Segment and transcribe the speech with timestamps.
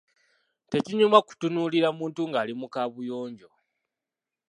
[0.71, 3.49] Tekinyuma kutunuulira muntu ng’ali mu Kaabuyonjo.